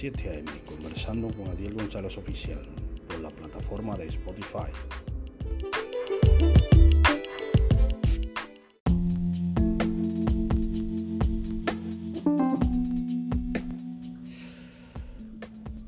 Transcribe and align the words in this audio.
7 0.00 0.30
a.m. 0.30 0.50
conversando 0.64 1.28
con 1.28 1.48
Adiel 1.48 1.74
González 1.74 2.16
Oficial 2.16 2.62
por 3.06 3.20
la 3.20 3.28
plataforma 3.28 3.94
de 3.98 4.06
Spotify. 4.06 4.72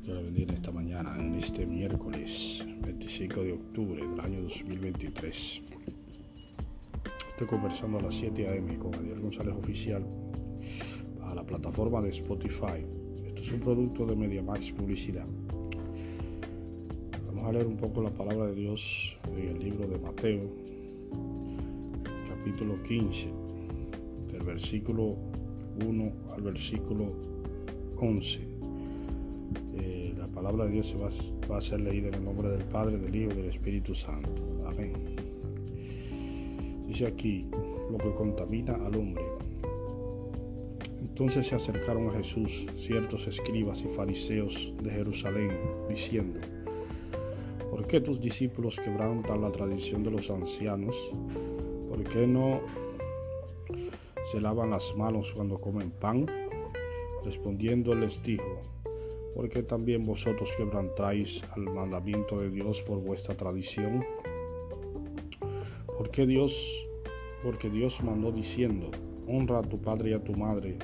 Voy 0.05 0.15
a 0.15 0.21
venir 0.21 0.51
esta 0.51 0.71
mañana, 0.71 1.15
en 1.17 1.33
este 1.33 1.65
miércoles 1.65 2.63
25 2.85 3.41
de 3.41 3.53
octubre 3.53 4.07
del 4.07 4.19
año 4.19 4.43
2023. 4.43 5.61
Estoy 7.31 7.47
conversando 7.47 7.97
a 7.97 8.03
las 8.03 8.13
7 8.13 8.47
a.m. 8.47 8.77
con 8.77 8.93
Adiel 8.93 9.21
González 9.21 9.55
Oficial 9.55 10.05
a 11.23 11.33
la 11.33 11.43
plataforma 11.43 11.99
de 12.03 12.09
Spotify. 12.09 12.92
Un 13.53 13.59
producto 13.59 14.07
de 14.07 14.15
MediaMax 14.15 14.71
Publicidad. 14.71 15.27
Vamos 17.27 17.43
a 17.45 17.51
leer 17.51 17.67
un 17.67 17.77
poco 17.77 18.01
la 18.01 18.09
palabra 18.09 18.47
de 18.47 18.55
Dios 18.55 19.15
en 19.27 19.49
el 19.49 19.59
libro 19.59 19.87
de 19.87 19.99
Mateo, 19.99 20.41
capítulo 22.27 22.81
15, 22.81 23.27
del 24.31 24.41
versículo 24.41 25.17
1 25.85 26.11
al 26.35 26.41
versículo 26.41 27.13
11. 27.99 28.39
Eh, 29.75 30.15
la 30.17 30.27
palabra 30.29 30.65
de 30.65 30.71
Dios 30.71 30.87
se 30.87 30.97
va, 30.97 31.11
va 31.49 31.59
a 31.59 31.61
ser 31.61 31.81
leída 31.81 32.07
en 32.07 32.15
el 32.15 32.25
nombre 32.25 32.49
del 32.49 32.63
Padre, 32.63 32.97
del 32.97 33.15
Hijo 33.15 33.33
y 33.33 33.35
del 33.35 33.49
Espíritu 33.51 33.93
Santo. 33.93 34.31
Amén. 34.65 34.93
Dice 36.87 37.05
aquí, 37.05 37.45
lo 37.91 37.99
que 37.99 38.15
contamina 38.15 38.73
al 38.73 38.95
hombre 38.95 39.23
entonces 41.13 41.45
se 41.45 41.53
acercaron 41.53 42.09
a 42.09 42.13
Jesús 42.13 42.65
ciertos 42.75 43.27
escribas 43.27 43.83
y 43.83 43.87
fariseos 43.87 44.73
de 44.81 44.89
Jerusalén, 44.89 45.51
diciendo, 45.87 46.39
¿por 47.69 47.85
qué 47.85 48.01
tus 48.01 48.19
discípulos 48.19 48.79
quebrantan 48.83 49.43
la 49.43 49.51
tradición 49.51 50.03
de 50.03 50.09
los 50.09 50.31
ancianos? 50.31 50.95
¿Por 51.87 52.03
qué 52.03 52.25
no 52.25 52.61
se 54.31 54.41
lavan 54.41 54.71
las 54.71 54.91
manos 54.97 55.31
cuando 55.35 55.61
comen 55.61 55.91
pan? 55.91 56.25
Respondiendo 57.23 57.93
les 57.93 58.23
dijo, 58.23 58.63
¿por 59.35 59.49
qué 59.49 59.61
también 59.61 60.03
vosotros 60.05 60.49
quebrantáis 60.57 61.43
al 61.55 61.65
mandamiento 61.65 62.39
de 62.39 62.49
Dios 62.49 62.81
por 62.81 62.99
vuestra 62.99 63.37
tradición? 63.37 64.03
Porque 65.95 66.25
Dios, 66.25 66.87
porque 67.43 67.69
Dios 67.69 68.01
mandó 68.01 68.31
diciendo, 68.31 68.89
honra 69.27 69.59
a 69.59 69.61
tu 69.61 69.79
padre 69.79 70.09
y 70.09 70.13
a 70.13 70.23
tu 70.23 70.33
madre, 70.33 70.79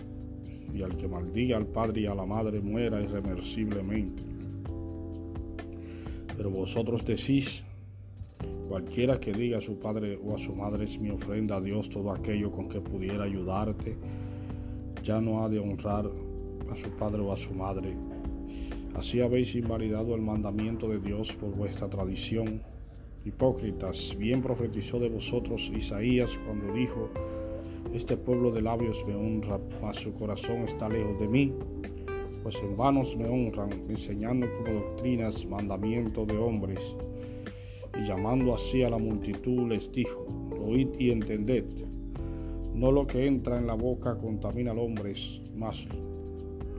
y 0.74 0.84
al 0.84 0.98
que 0.98 1.08
maldiga 1.08 1.58
al 1.58 1.68
padre 1.68 2.02
y 2.02 2.06
a 2.06 2.16
la 2.16 2.26
madre 2.26 2.62
muera 2.62 3.02
irreversiblemente. 3.02 4.24
Pero 6.36 6.50
vosotros 6.52 7.06
decís, 7.06 7.64
cualquiera 8.68 9.20
que 9.20 9.34
diga 9.34 9.58
a 9.58 9.62
su 9.62 9.78
padre 9.80 10.18
o 10.24 10.36
a 10.36 10.38
su 10.38 10.56
madre 10.56 10.86
es 10.86 11.00
mi 11.00 11.10
ofrenda 11.10 11.58
a 11.58 11.62
Dios 11.62 11.90
todo 11.90 12.12
aquello 12.12 12.52
con 12.52 12.70
que 12.70 12.80
pudiera 12.80 13.24
ayudarte, 13.24 13.98
ya 15.04 15.20
no 15.20 15.44
ha 15.44 15.50
de 15.50 15.60
honrar 15.60 16.10
a 16.72 16.76
su 16.76 16.90
padre 16.92 17.22
o 17.22 17.34
a 17.34 17.38
su 17.38 17.54
madre. 17.54 17.96
Así 18.96 19.22
habéis 19.22 19.56
invalidado 19.56 20.16
el 20.16 20.22
mandamiento 20.22 20.88
de 20.90 21.00
Dios 21.00 21.32
por 21.34 21.56
vuestra 21.56 21.90
tradición. 21.90 22.62
Hipócritas, 23.26 24.16
bien 24.18 24.42
profetizó 24.42 25.00
de 25.00 25.10
vosotros 25.10 25.72
Isaías 25.76 26.32
cuando 26.46 26.74
dijo, 26.74 27.10
este 27.94 28.16
pueblo 28.16 28.52
de 28.52 28.62
labios 28.62 29.04
me 29.08 29.16
honra, 29.16 29.60
mas 29.82 29.98
su 29.98 30.14
corazón 30.14 30.64
está 30.68 30.88
lejos 30.88 31.20
de 31.20 31.28
mí, 31.28 31.54
pues 32.44 32.62
en 32.62 32.78
vanos 32.78 33.16
me 33.18 33.28
honran, 33.28 33.70
enseñando 33.90 34.48
como 34.54 34.80
doctrinas 34.80 35.46
mandamientos 35.46 36.28
de 36.28 36.38
hombres. 36.38 36.96
Y 38.00 38.08
llamando 38.08 38.54
así 38.54 38.84
a 38.84 38.90
la 38.90 38.98
multitud 38.98 39.68
les 39.68 39.92
dijo, 39.92 40.26
oíd 40.66 40.88
y 40.98 41.12
entended, 41.12 41.66
no 42.74 42.92
lo 42.92 43.06
que 43.06 43.26
entra 43.26 43.58
en 43.58 43.68
la 43.68 43.74
boca 43.74 44.18
contamina 44.18 44.72
al 44.72 44.80
hombre, 44.80 45.14
mas 45.56 45.86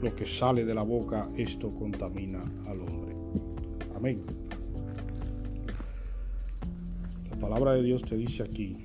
lo 0.01 0.15
que 0.15 0.25
sale 0.25 0.65
de 0.65 0.73
la 0.73 0.83
boca, 0.83 1.29
esto 1.37 1.71
contamina 1.75 2.41
al 2.65 2.79
hombre. 2.81 3.15
Amén. 3.95 4.23
La 7.41 7.47
palabra 7.47 7.73
de 7.73 7.81
Dios 7.81 8.03
te 8.03 8.15
dice 8.15 8.43
aquí, 8.43 8.77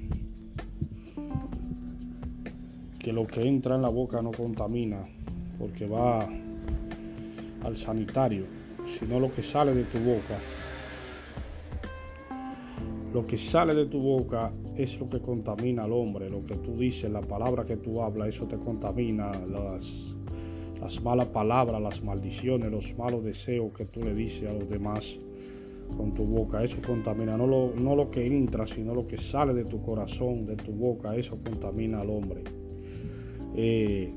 que 2.98 3.12
lo 3.12 3.26
que 3.26 3.46
entra 3.46 3.74
en 3.74 3.82
la 3.82 3.90
boca 3.90 4.22
no 4.22 4.30
contamina 4.30 5.06
porque 5.58 5.86
va 5.86 6.26
al 7.62 7.76
sanitario, 7.76 8.46
sino 8.98 9.20
lo 9.20 9.30
que 9.30 9.42
sale 9.42 9.74
de 9.74 9.84
tu 9.84 9.98
boca. 9.98 10.38
Lo 13.12 13.26
que 13.26 13.36
sale 13.36 13.74
de 13.74 13.84
tu 13.84 14.00
boca 14.00 14.50
es 14.74 14.98
lo 14.98 15.10
que 15.10 15.20
contamina 15.20 15.84
al 15.84 15.92
hombre, 15.92 16.30
lo 16.30 16.46
que 16.46 16.56
tú 16.56 16.78
dices, 16.78 17.10
la 17.10 17.20
palabra 17.20 17.66
que 17.66 17.76
tú 17.76 18.00
hablas, 18.00 18.28
eso 18.28 18.46
te 18.46 18.56
contamina, 18.56 19.32
las, 19.32 20.16
las 20.80 21.02
malas 21.02 21.28
palabras, 21.28 21.80
las 21.82 22.02
maldiciones, 22.02 22.70
los 22.72 22.96
malos 22.96 23.22
deseos 23.22 23.70
que 23.74 23.84
tú 23.84 24.02
le 24.02 24.14
dices 24.14 24.48
a 24.48 24.54
los 24.54 24.66
demás 24.70 25.18
con 25.96 26.14
tu 26.14 26.24
boca, 26.24 26.62
eso 26.62 26.78
contamina, 26.86 27.36
no 27.36 27.46
lo, 27.46 27.72
no 27.74 27.94
lo 27.94 28.10
que 28.10 28.26
entra, 28.26 28.66
sino 28.66 28.94
lo 28.94 29.06
que 29.06 29.16
sale 29.16 29.54
de 29.54 29.64
tu 29.64 29.82
corazón, 29.82 30.46
de 30.46 30.56
tu 30.56 30.72
boca, 30.72 31.14
eso 31.16 31.38
contamina 31.42 32.00
al 32.00 32.10
hombre. 32.10 32.42
Eh, 33.54 34.12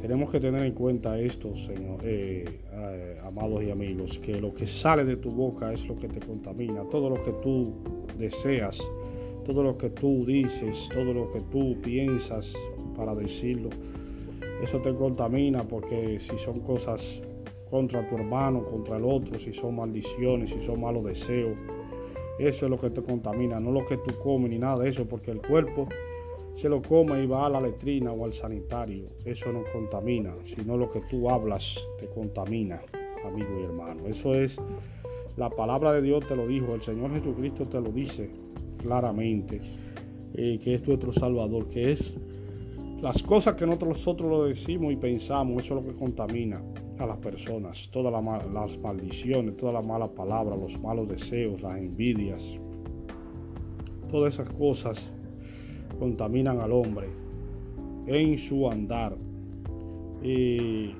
tenemos 0.00 0.30
que 0.30 0.38
tener 0.38 0.66
en 0.66 0.72
cuenta 0.72 1.18
esto, 1.18 1.56
señor, 1.56 2.00
eh, 2.02 2.44
eh, 2.72 3.18
amados 3.24 3.62
y 3.62 3.70
amigos, 3.70 4.18
que 4.18 4.38
lo 4.38 4.52
que 4.52 4.66
sale 4.66 5.04
de 5.04 5.16
tu 5.16 5.30
boca 5.30 5.72
es 5.72 5.86
lo 5.86 5.96
que 5.96 6.08
te 6.08 6.20
contamina. 6.20 6.82
Todo 6.90 7.08
lo 7.08 7.24
que 7.24 7.32
tú 7.42 7.72
deseas, 8.18 8.78
todo 9.46 9.62
lo 9.62 9.78
que 9.78 9.90
tú 9.90 10.26
dices, 10.26 10.88
todo 10.92 11.14
lo 11.14 11.32
que 11.32 11.40
tú 11.50 11.80
piensas 11.80 12.52
para 12.94 13.14
decirlo, 13.14 13.70
eso 14.62 14.78
te 14.80 14.92
contamina 14.94 15.62
porque 15.62 16.18
si 16.20 16.36
son 16.38 16.60
cosas 16.60 17.22
contra 17.74 18.08
tu 18.08 18.14
hermano, 18.14 18.62
contra 18.62 18.98
el 18.98 19.04
otro, 19.04 19.36
si 19.36 19.52
son 19.52 19.74
maldiciones, 19.74 20.50
si 20.50 20.62
son 20.62 20.80
malos 20.80 21.02
deseos, 21.02 21.56
eso 22.38 22.66
es 22.66 22.70
lo 22.70 22.78
que 22.78 22.88
te 22.88 23.02
contamina, 23.02 23.58
no 23.58 23.72
lo 23.72 23.84
que 23.84 23.96
tú 23.96 24.16
comes 24.22 24.48
ni 24.52 24.58
nada 24.60 24.84
de 24.84 24.90
eso, 24.90 25.04
porque 25.06 25.32
el 25.32 25.42
cuerpo 25.42 25.88
se 26.54 26.68
lo 26.68 26.80
come 26.80 27.24
y 27.24 27.26
va 27.26 27.46
a 27.46 27.48
la 27.48 27.60
letrina 27.60 28.12
o 28.12 28.26
al 28.26 28.32
sanitario. 28.32 29.08
Eso 29.24 29.52
no 29.52 29.64
contamina, 29.72 30.36
sino 30.44 30.76
lo 30.76 30.88
que 30.88 31.00
tú 31.10 31.28
hablas 31.28 31.84
te 31.98 32.06
contamina, 32.06 32.80
amigo 33.26 33.48
y 33.58 33.64
hermano. 33.64 34.06
Eso 34.06 34.36
es, 34.36 34.56
la 35.36 35.50
palabra 35.50 35.94
de 35.94 36.02
Dios 36.02 36.24
te 36.28 36.36
lo 36.36 36.46
dijo, 36.46 36.76
el 36.76 36.82
Señor 36.82 37.10
Jesucristo 37.12 37.66
te 37.66 37.80
lo 37.80 37.90
dice 37.90 38.30
claramente, 38.78 39.60
eh, 40.34 40.60
que 40.62 40.74
es 40.74 40.86
nuestro 40.86 41.12
Salvador, 41.12 41.68
que 41.70 41.90
es 41.90 42.14
las 43.02 43.20
cosas 43.24 43.56
que 43.56 43.66
nosotros 43.66 44.30
lo 44.30 44.44
decimos 44.44 44.92
y 44.92 44.96
pensamos, 44.96 45.64
eso 45.64 45.76
es 45.76 45.84
lo 45.84 45.90
que 45.90 45.98
contamina 45.98 46.62
a 46.98 47.06
las 47.06 47.18
personas, 47.18 47.88
todas 47.90 48.12
las 48.12 48.78
maldiciones, 48.78 49.56
todas 49.56 49.74
las 49.74 49.86
malas 49.86 50.10
palabras, 50.10 50.58
los 50.58 50.80
malos 50.80 51.08
deseos, 51.08 51.60
las 51.60 51.76
envidias, 51.76 52.58
todas 54.10 54.34
esas 54.34 54.48
cosas 54.50 55.10
contaminan 55.98 56.60
al 56.60 56.72
hombre 56.72 57.08
en 58.06 58.38
su 58.38 58.68
andar. 58.70 59.16
Y 60.22 60.94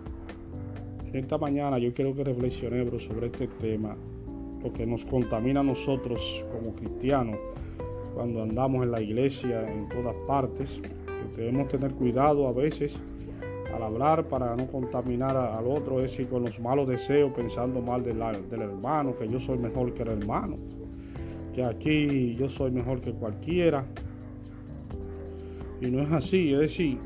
en 1.05 1.15
esta 1.15 1.39
mañana 1.39 1.79
yo 1.79 1.93
quiero 1.95 2.15
que 2.15 2.25
reflexionemos 2.25 3.05
sobre 3.05 3.27
este 3.27 3.47
tema, 3.47 3.97
lo 4.63 4.73
que 4.73 4.87
nos 4.87 5.05
contamina 5.05 5.61
a 5.61 5.65
nosotros 5.65 6.45
como 6.51 6.75
cristianos 6.75 7.39
cuando 8.15 8.43
andamos 8.43 8.85
en 8.85 8.93
la 8.93 9.01
iglesia 9.01 9.71
en 9.71 9.89
todas 9.89 10.15
partes, 10.27 10.81
que 11.35 11.41
debemos 11.43 11.69
tener 11.69 11.93
cuidado 11.93 12.47
a 12.47 12.53
veces 12.53 13.01
al 13.73 13.83
hablar 13.83 14.29
para 14.29 14.57
no 14.57 14.67
contaminar 14.67 15.37
al 15.37 15.67
otro, 15.67 16.01
es 16.01 16.11
decir, 16.11 16.29
con 16.29 16.45
los 16.45 16.59
malos 16.61 16.89
deseos, 16.89 17.33
pensando 17.33 17.81
mal 17.81 18.03
del, 18.03 18.19
del 18.51 18.63
hermano, 18.63 19.15
que 19.15 19.29
yo 19.29 19.39
soy 19.39 19.59
mejor 19.59 19.95
que 19.95 20.03
el 20.03 20.09
hermano, 20.09 20.57
que 21.55 21.65
aquí 21.65 22.35
yo 22.37 22.49
soy 22.49 22.71
mejor 22.71 23.01
que 23.01 23.13
cualquiera, 23.13 23.85
y 25.81 25.91
no 25.91 26.01
es 26.01 26.11
así, 26.13 26.53
es 26.53 26.61
decir, 26.61 26.99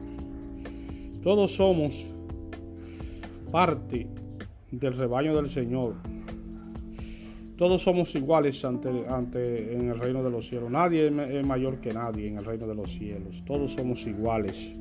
todos 1.22 1.54
somos 1.54 2.06
parte 3.50 4.06
del 4.70 4.94
rebaño 4.94 5.34
del 5.36 5.48
Señor. 5.48 5.94
Todos 7.56 7.82
somos 7.82 8.14
iguales 8.14 8.64
ante, 8.64 8.88
ante 9.08 9.74
en 9.74 9.88
el 9.88 9.98
reino 9.98 10.22
de 10.22 10.30
los 10.30 10.46
cielos. 10.46 10.70
Nadie 10.70 11.08
es 11.08 11.44
mayor 11.46 11.80
que 11.80 11.92
nadie 11.92 12.28
en 12.28 12.38
el 12.38 12.44
reino 12.44 12.68
de 12.68 12.74
los 12.76 12.90
cielos. 12.90 13.42
Todos 13.44 13.72
somos 13.72 14.06
iguales. 14.06 14.72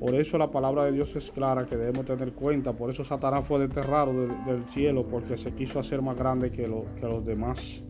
Por 0.00 0.14
eso 0.14 0.38
la 0.38 0.50
palabra 0.50 0.84
de 0.86 0.92
Dios 0.92 1.14
es 1.14 1.30
clara 1.30 1.66
que 1.66 1.76
debemos 1.76 2.06
tener 2.06 2.32
cuenta. 2.32 2.72
Por 2.72 2.90
eso 2.90 3.04
Satanás 3.04 3.46
fue 3.46 3.60
desterrado 3.60 4.12
del, 4.46 4.64
cielo 4.70 5.06
porque 5.06 5.36
se 5.36 5.52
quiso 5.52 5.78
hacer 5.78 6.00
más 6.00 6.16
grande 6.16 6.50
que, 6.50 6.64
que 6.64 7.06
los 7.06 7.24
demás. 7.24 7.84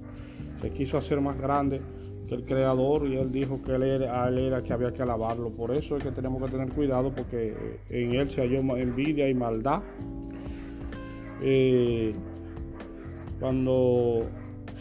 Se 0.61 0.71
quiso 0.71 0.99
hacer 0.99 1.21
más 1.21 1.39
grande 1.39 1.81
el 2.29 2.45
creador 2.45 3.07
y 3.09 3.17
él 3.17 3.33
dijo 3.33 3.61
que 3.63 3.75
él 3.75 3.83
era, 3.83 4.29
él 4.29 4.39
era 4.39 4.63
que 4.63 4.73
había 4.73 4.93
que 4.93 5.03
alabarlo. 5.03 5.51
Por 5.51 5.71
eso 5.71 5.97
es 5.97 6.05
que 6.05 6.11
tenemos 6.11 6.43
que 6.43 6.51
tener 6.51 6.69
cuidado 6.73 7.13
porque 7.15 7.79
en 7.89 8.15
él 8.15 8.29
se 8.29 8.43
halló 8.43 8.59
envidia 8.77 9.29
y 9.29 9.35
maldad 9.35 9.83
eh, 11.43 12.15
cuando 13.39 14.23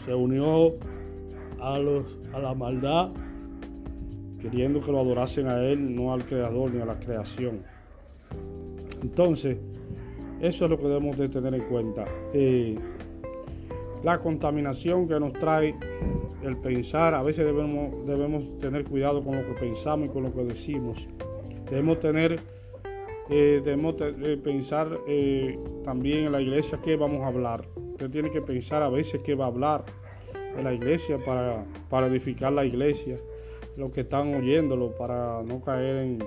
se 0.04 0.14
unió 0.14 0.74
a, 1.58 1.76
a 1.76 2.38
la 2.38 2.54
maldad, 2.54 3.10
queriendo 4.40 4.80
que 4.80 4.90
lo 4.90 5.00
adorasen 5.00 5.46
a 5.46 5.60
Él, 5.62 5.94
no 5.94 6.12
al 6.12 6.24
Creador 6.24 6.72
ni 6.72 6.80
a 6.80 6.86
la 6.86 6.98
creación. 6.98 7.62
Entonces, 9.02 9.58
eso 10.40 10.64
es 10.64 10.70
lo 10.70 10.78
que 10.78 10.88
debemos 10.88 11.18
de 11.18 11.28
tener 11.28 11.54
en 11.54 11.62
cuenta. 11.62 12.06
Eh, 12.32 12.78
la 14.02 14.18
contaminación 14.20 15.06
que 15.06 15.20
nos 15.20 15.34
trae 15.34 15.74
el 16.42 16.56
pensar, 16.56 17.14
a 17.14 17.22
veces 17.22 17.44
debemos, 17.44 18.06
debemos 18.06 18.58
tener 18.58 18.84
cuidado 18.84 19.22
con 19.22 19.36
lo 19.36 19.46
que 19.46 19.60
pensamos 19.60 20.08
y 20.08 20.12
con 20.12 20.22
lo 20.22 20.32
que 20.32 20.44
decimos. 20.44 21.06
Debemos 21.68 22.00
tener, 22.00 22.40
eh, 23.28 23.60
debemos 23.62 23.96
eh, 24.00 24.40
pensar 24.42 24.98
también 25.84 26.24
en 26.24 26.32
la 26.32 26.40
iglesia 26.40 26.78
qué 26.82 26.96
vamos 26.96 27.20
a 27.20 27.26
hablar. 27.26 27.66
Usted 27.76 28.10
tiene 28.10 28.30
que 28.30 28.40
pensar 28.40 28.82
a 28.82 28.88
veces 28.88 29.22
qué 29.22 29.34
va 29.34 29.44
a 29.44 29.48
hablar 29.48 29.84
en 30.56 30.64
la 30.64 30.72
iglesia 30.72 31.18
para, 31.22 31.66
para 31.90 32.06
edificar 32.06 32.52
la 32.54 32.64
iglesia, 32.64 33.16
los 33.80 33.90
que 33.90 34.02
están 34.02 34.34
oyéndolo, 34.34 34.94
para 34.94 35.42
no 35.42 35.60
caer 35.60 35.96
en, 35.96 36.18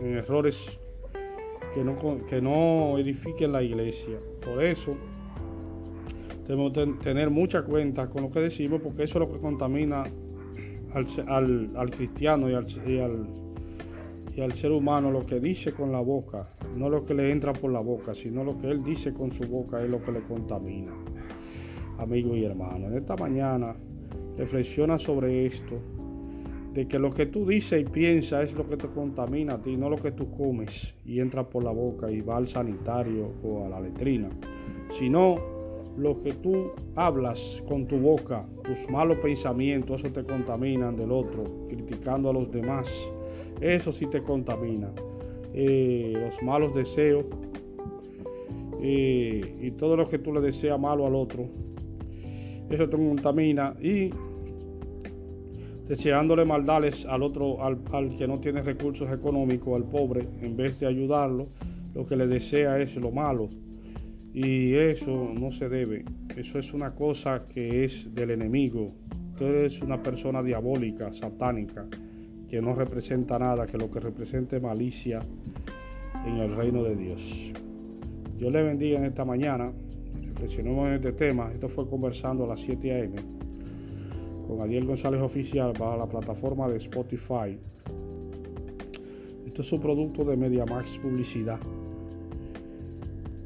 errores 0.00 0.78
que 1.74 1.84
no, 1.84 1.98
que 2.26 2.40
no 2.40 2.96
edifiquen 2.98 3.52
la 3.52 3.62
iglesia. 3.62 4.16
Por 4.42 4.64
eso 4.64 4.96
debemos 6.46 6.72
tener 7.00 7.28
mucha 7.28 7.62
cuenta 7.62 8.08
con 8.08 8.22
lo 8.22 8.30
que 8.30 8.40
decimos, 8.40 8.80
porque 8.80 9.02
eso 9.02 9.18
es 9.18 9.28
lo 9.28 9.32
que 9.32 9.40
contamina 9.40 10.04
al, 10.94 11.70
al, 11.76 11.90
cristiano 11.90 12.48
y 12.48 12.54
al, 12.54 12.66
y 12.86 12.98
al, 13.00 13.26
y 14.34 14.40
al 14.40 14.52
ser 14.52 14.70
humano, 14.70 15.10
lo 15.10 15.26
que 15.26 15.38
dice 15.38 15.72
con 15.72 15.92
la 15.92 16.00
boca, 16.00 16.48
no 16.76 16.88
lo 16.88 17.04
que 17.04 17.14
le 17.14 17.30
entra 17.30 17.52
por 17.52 17.72
la 17.72 17.80
boca, 17.80 18.14
sino 18.14 18.42
lo 18.42 18.58
que 18.58 18.68
él 18.68 18.82
dice 18.82 19.12
con 19.12 19.32
su 19.32 19.44
boca 19.48 19.82
es 19.82 19.90
lo 19.90 20.02
que 20.02 20.12
le 20.12 20.20
contamina. 20.22 20.92
Amigos 21.98 22.38
y 22.38 22.44
hermanos, 22.44 22.90
en 22.90 22.98
esta 22.98 23.16
mañana 23.16 23.74
reflexiona 24.38 24.98
sobre 24.98 25.44
esto 25.44 25.99
de 26.72 26.86
que 26.86 26.98
lo 26.98 27.10
que 27.10 27.26
tú 27.26 27.46
dices 27.46 27.82
y 27.82 27.84
piensas 27.84 28.50
es 28.50 28.54
lo 28.54 28.66
que 28.66 28.76
te 28.76 28.86
contamina 28.88 29.54
a 29.54 29.62
ti, 29.62 29.76
no 29.76 29.90
lo 29.90 29.96
que 29.96 30.12
tú 30.12 30.30
comes 30.30 30.94
y 31.04 31.20
entra 31.20 31.42
por 31.42 31.64
la 31.64 31.72
boca 31.72 32.10
y 32.10 32.20
va 32.20 32.36
al 32.36 32.46
sanitario 32.46 33.32
o 33.42 33.64
a 33.64 33.68
la 33.68 33.80
letrina, 33.80 34.28
sino 34.90 35.36
lo 35.96 36.22
que 36.22 36.32
tú 36.32 36.70
hablas 36.94 37.62
con 37.66 37.86
tu 37.86 37.98
boca, 37.98 38.46
tus 38.64 38.88
malos 38.88 39.18
pensamientos, 39.18 40.04
eso 40.04 40.12
te 40.12 40.24
contaminan 40.24 40.96
del 40.96 41.10
otro, 41.10 41.44
criticando 41.68 42.30
a 42.30 42.32
los 42.32 42.50
demás, 42.50 42.88
eso 43.60 43.92
sí 43.92 44.06
te 44.06 44.22
contamina. 44.22 44.90
Eh, 45.52 46.12
los 46.14 46.40
malos 46.44 46.72
deseos 46.74 47.24
eh, 48.80 49.56
y 49.60 49.72
todo 49.72 49.96
lo 49.96 50.08
que 50.08 50.18
tú 50.18 50.32
le 50.32 50.40
deseas 50.40 50.78
malo 50.78 51.06
al 51.06 51.16
otro, 51.16 51.48
eso 52.70 52.88
te 52.88 52.96
contamina 52.96 53.74
y 53.82 54.10
deseándole 55.90 56.44
maldades 56.44 57.04
al 57.04 57.24
otro, 57.24 57.64
al, 57.64 58.14
que 58.16 58.28
no 58.28 58.38
tiene 58.38 58.62
recursos 58.62 59.10
económicos, 59.10 59.74
al 59.74 59.90
pobre, 59.90 60.24
en 60.40 60.56
vez 60.56 60.78
de 60.78 60.86
ayudarlo, 60.86 61.48
lo 61.94 62.06
que 62.06 62.14
le 62.14 62.28
desea 62.28 62.78
es 62.78 62.94
lo 62.94 63.10
malo. 63.10 63.48
Y 64.32 64.72
eso 64.74 65.32
no 65.34 65.50
se 65.50 65.68
debe. 65.68 66.04
Eso 66.36 66.60
es 66.60 66.72
una 66.72 66.94
cosa 66.94 67.48
que 67.48 67.82
es 67.82 68.14
del 68.14 68.30
enemigo. 68.30 68.92
Usted 69.32 69.64
es 69.64 69.82
una 69.82 70.00
persona 70.00 70.44
diabólica, 70.44 71.12
satánica, 71.12 71.84
que 72.48 72.62
no 72.62 72.72
representa 72.72 73.36
nada, 73.40 73.66
que 73.66 73.76
lo 73.76 73.90
que 73.90 73.98
representa 73.98 74.58
es 74.58 74.62
malicia 74.62 75.18
en 76.24 76.36
el 76.36 76.54
reino 76.54 76.84
de 76.84 76.94
Dios. 76.94 77.52
Dios 78.38 78.52
le 78.52 78.62
bendiga 78.62 79.00
en 79.00 79.06
esta 79.06 79.24
mañana. 79.24 79.72
Reflexionemos 80.24 80.86
en 80.86 80.94
este 80.94 81.12
tema. 81.14 81.50
Esto 81.52 81.68
fue 81.68 81.90
conversando 81.90 82.44
a 82.44 82.46
las 82.46 82.60
7 82.60 82.92
a.m 82.92 83.39
con 84.50 84.60
Adiel 84.60 84.84
González 84.84 85.22
Oficial 85.22 85.72
para 85.78 85.96
la 85.96 86.06
plataforma 86.06 86.68
de 86.68 86.78
Spotify. 86.78 87.56
Esto 89.46 89.62
es 89.62 89.72
un 89.72 89.80
producto 89.80 90.24
de 90.24 90.36
MediaMax 90.36 90.98
Publicidad. 90.98 91.60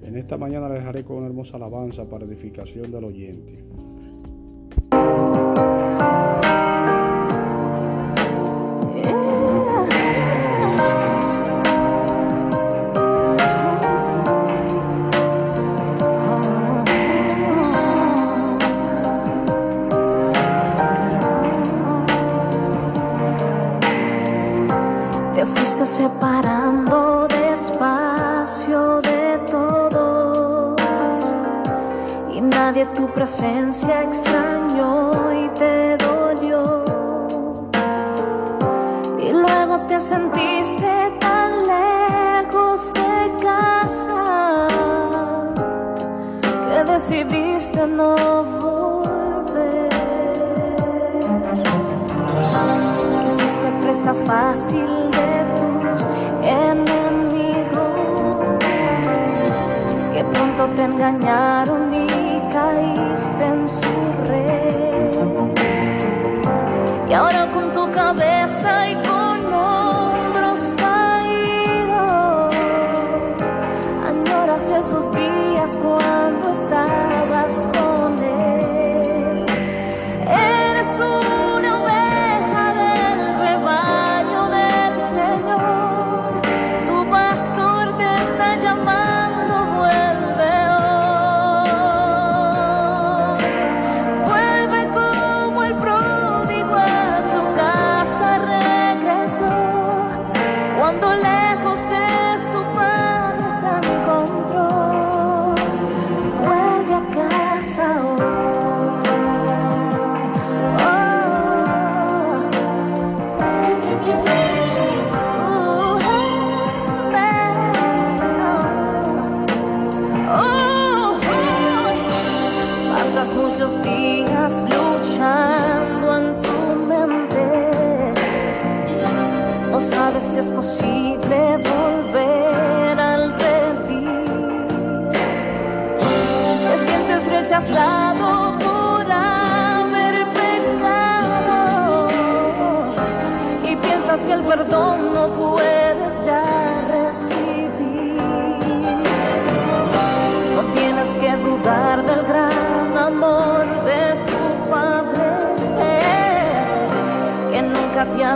En 0.03 0.17
esta 0.17 0.39
mañana 0.39 0.69
les 0.69 0.79
dejaré 0.79 1.05
con 1.05 1.19
una 1.19 1.27
hermosa 1.27 1.57
alabanza 1.57 2.09
para 2.09 2.25
edificación 2.25 2.91
del 2.91 3.05
oyente. 3.05 3.63
Separando 25.85 27.29
despacio 27.29 29.01
de 29.03 29.39
todos. 29.51 30.81
Y 32.33 32.41
nadie 32.41 32.87
tu 32.87 33.07
presencia 33.09 34.03
extrañó 34.03 35.11
y 35.45 35.49
te 35.51 35.97
dolió. 35.99 36.85
Y 39.19 39.33
luego 39.33 39.81
te 39.87 40.01
sentiste 40.01 41.13
tan 41.21 41.51
lejos 41.67 42.93
de 42.95 43.45
casa 43.45 44.69
que 46.69 46.93
decidiste 46.93 47.87
no 47.87 48.15
volver. 48.61 49.89
Y 53.27 53.39
fuiste 53.39 53.73
presa 53.83 54.15
fácil 54.27 55.15
te 60.77 60.83
engañaron 60.83 61.95
y 61.95 62.07
caíste 62.53 63.45
en 63.45 63.69
su 63.69 63.95
red. 64.27 65.15
Y 67.09 67.13
ahora 67.13 67.51
con 67.53 67.71
tu 67.73 67.91
cabeza 67.91 68.89
y 68.89 68.95
con 69.07 69.14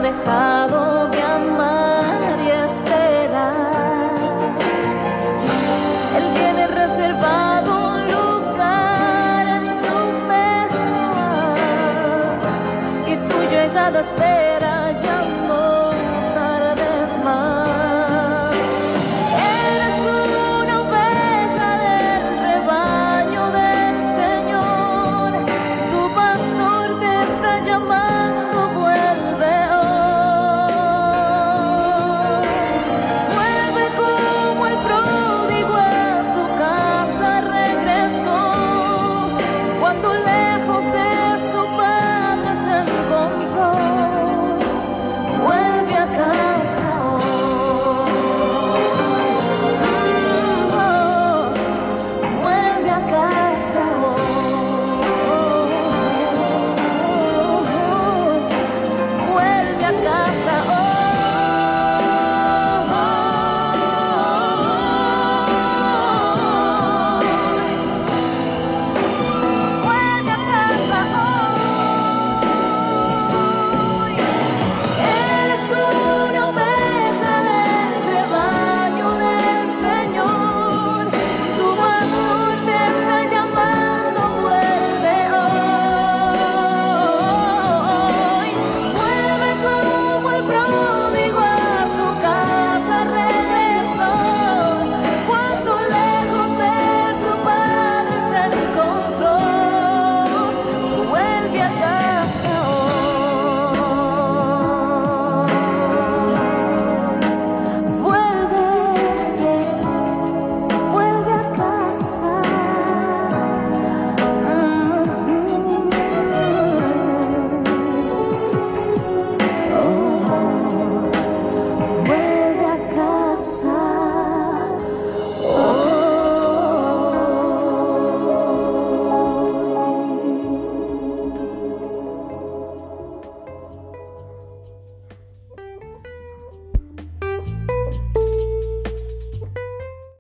dejado. 0.01 1.18